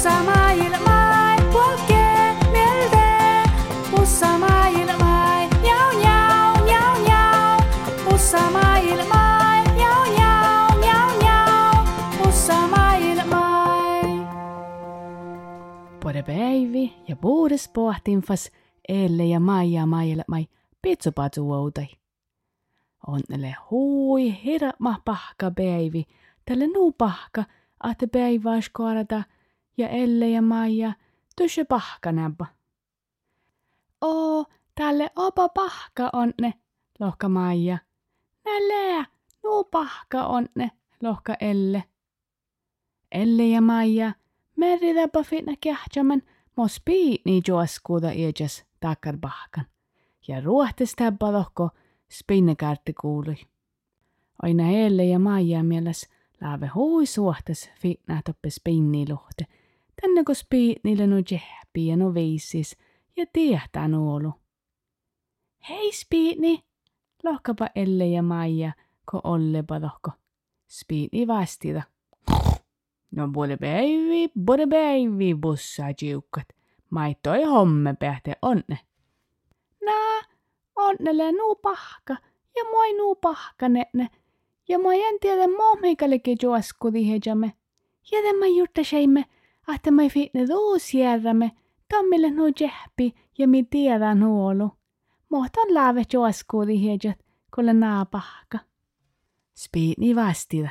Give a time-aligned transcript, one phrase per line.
[0.00, 3.48] Pussa maailmai, polkee mieltä.
[3.90, 7.60] Pussa maailmai, njau njau, njau njau.
[8.04, 11.84] Pussa maailmai, njau njau, njau njau.
[12.18, 14.26] Pussa maailmai.
[16.02, 18.50] Både päivi ja puhdas pohtinfas
[18.88, 20.46] Elle ja Maija maailmai
[20.82, 21.88] pitsupatsu outai.
[23.06, 26.06] Onnele hui hirma pahka päivi,
[26.44, 27.44] tälle nuu pahka,
[27.80, 29.22] ahte päivää skorata
[29.80, 30.92] ja Elle ja Maija
[31.36, 32.46] tysse pahka näpä.
[34.00, 34.44] Oo,
[34.74, 36.54] tälle opa pahka onne,
[37.00, 37.78] lohka Maija.
[38.44, 39.04] Näleä,
[39.42, 40.70] nuu pahka onne,
[41.02, 41.84] lohka Elle.
[43.12, 44.12] Elle ja Maija,
[44.56, 46.22] meritäpä finna kähtsämän,
[46.56, 49.66] mos piitni juoskuuta iäkäs takkar pahkan.
[50.28, 51.68] Ja ruohtes täppä lohko
[52.12, 53.36] spinnekartti kuului.
[54.42, 56.08] Aina Elle ja Maija mieles
[56.40, 59.44] laave hui suhtes finna toppe spinni luhte.
[60.00, 62.76] Tänne kun spiitnille no jehpi ja no viisis
[63.16, 64.32] ja tiehtää nuolu.
[65.68, 66.64] Hei spiitni,
[67.24, 68.72] lohkapa Elle ja Maija,
[69.04, 70.10] ko ollepa lohko.
[70.68, 71.82] Spiitni vastita.
[73.10, 76.48] No både päivi, både päivi, bussa jiukkat.
[76.90, 78.78] Mai toi homme pähte onne.
[79.84, 80.22] Nää,
[80.76, 82.16] onnelle nuu pahka,
[82.56, 83.86] ja moi nuu pahka ne.
[84.68, 87.52] Ja moi en tiedä mohmikallekin juoskudi hejamme.
[88.12, 88.80] Ja tämä jutta
[89.74, 91.52] että mai fitne duus järrämme,
[91.88, 94.70] tammille nuu jehpi ja mi tiedä nuolu.
[95.28, 97.18] Mohtan laave juoskudi hejat,
[97.54, 98.58] kuule naa pahka.
[99.54, 100.70] Spiitni vastida.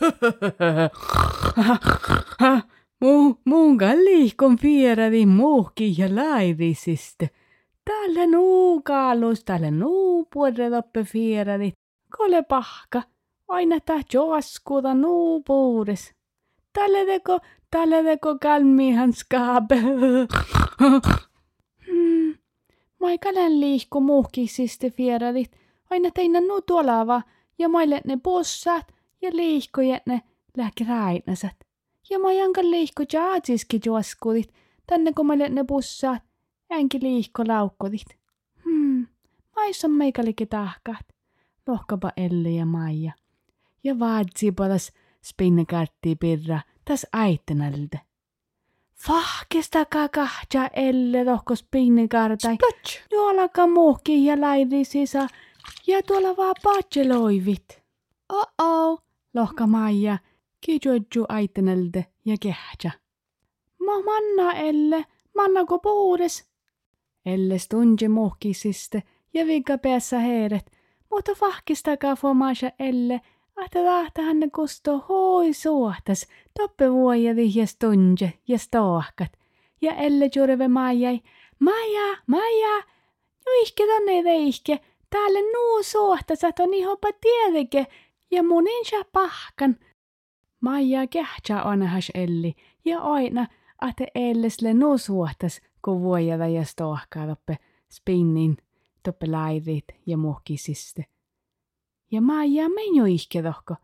[3.00, 7.30] Mu, muun liikon vieradi muuhki ja laivisiste.
[7.84, 11.72] Tälle nuu kaalus, tälle nuu puoredoppe vieradi.
[12.16, 13.02] Kole pahka,
[13.48, 16.14] aina tää joskuta nuu puudes.
[16.72, 17.38] Tälle teko,
[17.70, 19.80] tälle teko kalmihan skaabe.
[21.86, 22.34] hmm.
[23.00, 25.56] Maikalen liikku muuhkisiste vieradit.
[25.90, 27.22] Aina teinä nuu tuolava
[27.58, 28.86] ja maille ne bussat
[29.22, 30.22] ja liikkujet ne
[30.56, 31.56] lähki rainasat.
[32.10, 34.52] Ja mä jankan liikku jaatsiski juoskudit,
[34.86, 36.22] tänne kun meille ne bussaat,
[36.70, 38.18] enki liikko laukkudit.
[38.64, 39.06] Hmm,
[39.56, 41.06] maissa meikalike tahkat,
[41.66, 43.12] lohkapa Elle ja Maija.
[43.84, 44.92] Ja vaatsi palas
[45.24, 46.60] spinnekartti pirra
[46.90, 47.98] tas aittenalta.
[48.94, 52.54] Fahkistakaa kahtja Elle lohko spinnekartai.
[52.54, 53.02] Splotch!
[53.12, 55.28] Juolaka muhki ja lairi sisä
[55.86, 57.82] ja tuolla vaan patseloivit.
[58.32, 59.02] Oh-oh,
[59.34, 60.18] lohka Maija,
[60.60, 62.90] kijuju aitenelde ja kehtsä.
[63.86, 66.48] Ma manna Elle, mannako puudes?
[67.26, 69.02] Elle stunji muhkisiste
[69.34, 70.70] ja vika päässä heeret,
[71.10, 73.20] mutta vahkistakaa fomaasha Elle,
[73.64, 76.26] että tahta hänne kusto hoi suhtas,
[76.58, 79.32] toppe vuojadi ja stunje ja stoahkat.
[79.80, 81.20] Ja Elle jurve Maijai,
[81.58, 82.82] Maija, Maija,
[83.46, 87.86] juihke tonne veihke, täällä nuu suhtas, että on ihopa tiedeke,
[88.30, 89.76] ja muninsa pahkan.
[90.60, 93.46] Maija kähtsä onhas Elli, ja aina,
[93.88, 97.58] että Ellesle nuu suhtas, kun vuojada ja stoahkaa toppe
[97.92, 98.56] spinnin,
[99.02, 101.04] toppe lairit ja muhkisiste.
[102.10, 103.74] Ja Maija menjo ihke tohko.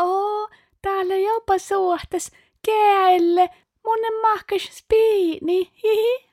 [0.00, 0.48] Oo,
[0.82, 2.30] täällä jopa suhtas,
[2.66, 3.50] käälle,
[3.84, 6.30] monen mahkas spiini, hihi.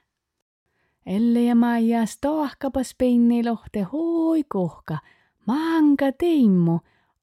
[1.05, 4.97] Elle ja Maija stoahkapa spinni lohte hui kuhka,
[5.47, 6.79] manka tiimmu,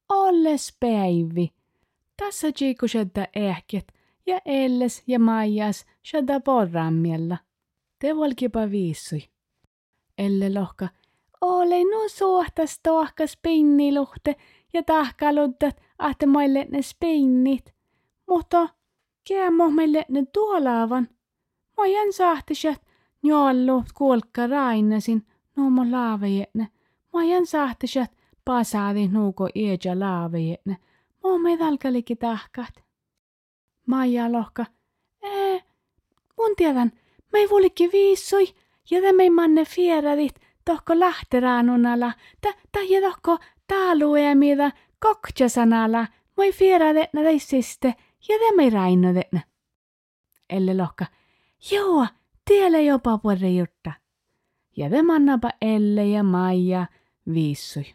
[0.08, 1.52] olles päivi.
[2.16, 3.92] Tässä chiku shedda ehket
[4.26, 7.36] ja elles ja Maijas shedda porrammiella.
[7.98, 9.28] Te volkipa viissui.
[10.18, 10.88] Elle lohka,
[11.44, 14.36] ole no suhtas tohka spinniluhte
[14.72, 17.74] ja tahkaluttat, että maille ne spinnit.
[18.28, 18.68] Mutta
[19.28, 21.08] käämo meille ne tuolaavan.
[21.76, 22.82] Mä jän sahtisät,
[23.22, 26.68] njollu kuolka rainasin, mä laavejetne.
[27.12, 28.10] Mä jän sahtisat,
[28.44, 30.76] pasaadi nuuko ieja laavejetne.
[31.24, 32.84] Mä me talkaliki tahkat.
[33.86, 34.66] Maija lohka,
[35.22, 35.60] ee,
[36.38, 36.92] mun tiedän,
[37.32, 38.46] me ei vuolikki viissui,
[38.90, 40.34] ja tämä manne fieradit,
[40.64, 44.70] tohko lähteraanunala, ta, ta ja tohko taalueemida
[45.00, 46.06] kokjasanala,
[46.36, 47.94] moi fieradetna teissiste,
[48.28, 49.40] ja tämä ei rainodetna.
[50.50, 51.06] Elle lohka,
[51.70, 52.06] joo,
[52.44, 53.92] tiellä jopa puolre jutta.
[54.76, 56.86] Ja tämä annapa Elle ja Maija
[57.34, 57.94] viissui.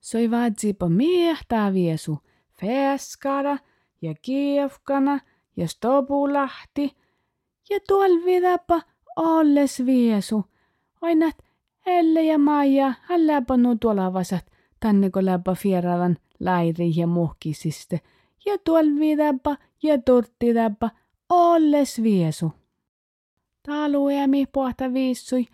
[0.00, 2.18] Soi vaatsipa miehtää viesu,
[2.60, 3.58] feskara
[4.02, 5.20] ja kiefkana
[5.56, 6.96] ja stopulahti
[7.70, 8.82] ja tuol vidapa
[9.16, 10.44] olles viesu.
[11.02, 11.30] Aina
[11.88, 14.44] Elle ja Maija hän läpä nu tuolavasat
[14.80, 18.00] tänne kun läpä fieralan lairi ja muhkisiste.
[18.46, 20.90] Ja tuol vidapa ja turttidapa
[21.28, 22.52] olles viesu.
[23.66, 25.46] Taluemi pohta viissui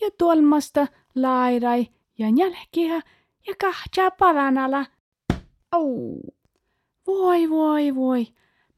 [0.00, 1.86] ja tuolmasta lairai
[2.18, 2.94] ja jälkiä
[3.46, 4.86] ja kahtja paranala.
[5.72, 6.20] Au!
[7.06, 8.26] Voi voi voi,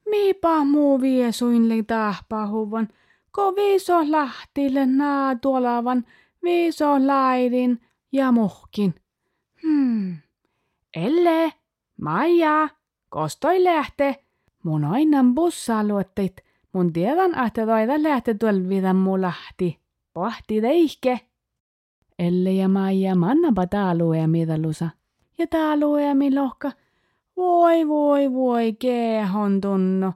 [0.09, 2.87] miipa muu viesuinle tahpahuvan,
[3.31, 6.05] ko viiso lahtille naa tuolavan
[6.43, 7.81] viiso lairin
[8.11, 8.95] ja muhkin.
[9.61, 10.17] Hmm.
[10.95, 11.53] Elle,
[12.01, 12.69] Maija,
[13.09, 14.23] kostoi lähte.
[14.63, 16.43] Mun ainan bussaluotteet.
[16.73, 19.79] Mun tiedän, että toida lähte tuolla mu lahti.
[20.13, 21.19] Pohti teihke.
[22.19, 24.89] Elle ja Maija mannapa taalue ja midalusa.
[25.37, 26.71] Ja taalue ja lohka.
[27.37, 30.13] Voi voi voi kehon tunno.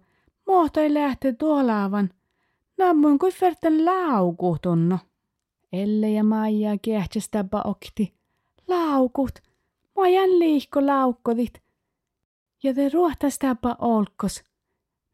[0.48, 2.10] Mohtoi lähte tuolaavan.
[2.78, 5.00] Nammun kuin ferten lauku tunno.
[5.74, 8.14] Elle ja Maija kehtsästäpä okti.
[8.68, 9.32] Laukut.
[10.00, 11.54] Mä jän liihko laukkodit.
[12.64, 14.44] Ja te ruohtastäpä olkos.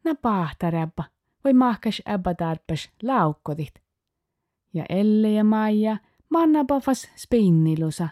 [0.04, 1.04] Nä pahtaräpä.
[1.44, 3.74] Voi mahkas äbä tarpes laukkodit.
[4.74, 5.96] Ja Elle ja Maija
[6.28, 8.08] mannapa fas spinnilusa.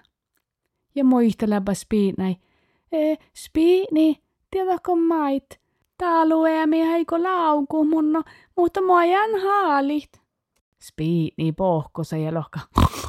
[0.95, 2.37] Ja muisteläpä spiinai.
[2.93, 5.61] E, spiini, tiedätkö mait?
[5.99, 8.23] Tää lueemi heiko lauku munno,
[8.57, 10.28] mutta mä jän haalit.
[10.83, 12.61] Spiini pohkosa ja lohka.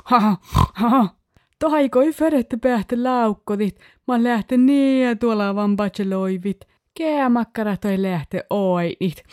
[1.60, 6.60] Tohaiko ferette päähtä laukkodit, mä lähte niin tuolla vaan bacheloivit.
[6.98, 9.24] Käämakkara toi lähte oinit.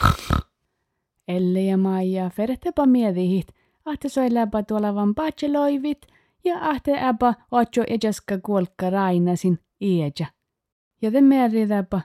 [1.28, 3.46] Elle ja Maija ferettepä mietihit,
[3.84, 6.06] ahte soi läpä tuolla vaan bacheloivit
[6.44, 10.26] ja ahte äpä ocho ejaska kuolkka rainasin ieja.
[11.02, 12.00] Ja te määritäpä,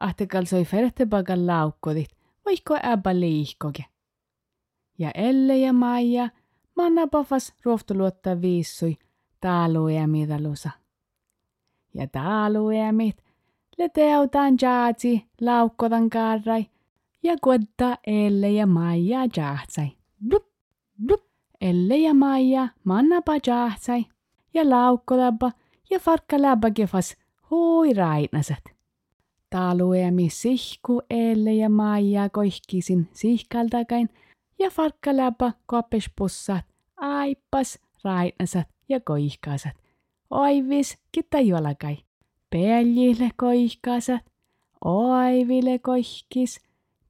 [0.00, 2.08] ahte kalsoi ferettepäkän laukkodit,
[2.46, 3.84] voiko äpä liihkoke.
[5.00, 6.28] Ja Elle ja Maija
[6.76, 8.96] mannapafas ruoftuluottaa viissui,
[9.40, 10.70] taaluemidalusa.
[11.94, 13.16] Ja taaluemit
[13.78, 16.66] le teutan jaatsi laukkotan karrai
[17.22, 19.88] ja kodda Elle ja Maija jaatsai.
[20.28, 20.46] Blup,
[21.06, 21.24] blup.
[21.60, 24.04] Elle ja Maija mannapa jaatsai
[24.54, 25.52] ja laukkotapa
[25.90, 27.16] ja farkkalapa kefas
[27.50, 28.64] hui rainasat.
[29.50, 34.08] Taaluemi sihku Elle ja Maija koihkisin sihkaltakain
[34.60, 36.64] ja farkkalapa kopespussat
[36.96, 39.72] aippas rainasat ja koihkaasat.
[40.30, 41.96] Oivis kitta juolakai.
[42.50, 44.20] Peljille koihkaasat.
[44.84, 46.60] Oiville koihkis.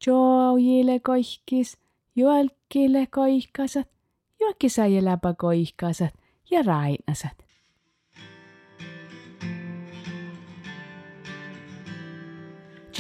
[0.07, 1.79] Joujille koihkis.
[2.17, 3.89] Juolkille koihkaasat.
[4.41, 6.15] Juokkisajeläpä koihkaasat
[6.51, 7.50] ja rainasat.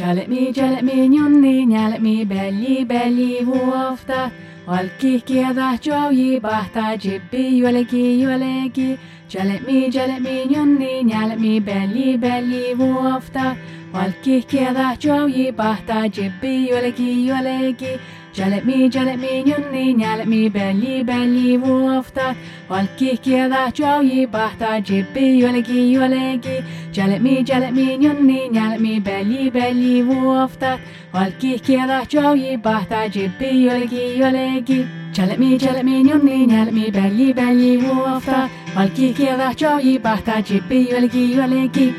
[0.00, 4.30] Cselekmi, cselekmi, nyonni, nyelekmi, belli, belli, huofta.
[4.66, 8.98] Alki kieda jowi bahta jibbi yolegi yolegi.
[9.28, 13.56] Cselekmi, cselekmi, nyonni, nyelekmi, belli, belli, huofta.
[13.92, 17.92] Alki kieda jowi bahta jibbi yolegi yolegi.
[18.40, 19.94] Jalimi jalimi nyunni
[20.26, 22.34] mi, belli belli wufta
[22.70, 30.78] Walki kieda jowi bahta jibbi yolegi yolegi Jalimi jalmi nyunni njalmi belli belli wufta
[31.12, 39.12] Walki kieda jowi bahta jibbi yolegi yolegi Jalimi jalmi nyunni mi, belli belli wufta Walki
[39.12, 41.94] kieda jowi bahta jibbi yolegi yolegi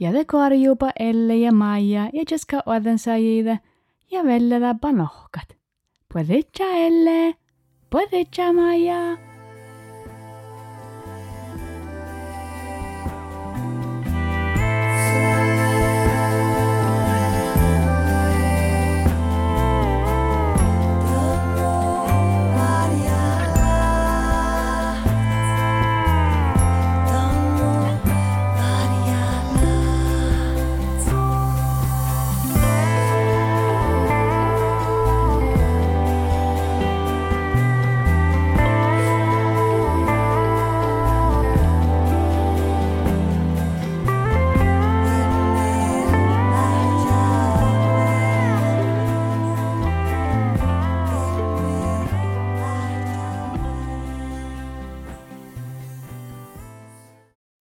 [0.00, 2.10] Ja det går ju Elle ja Maja.
[2.12, 3.58] Ja Jessica Odensaide
[4.10, 5.54] ja välja läheb nohkad.
[6.08, 7.34] Põdetša Elle,
[7.92, 9.27] põdetša Maia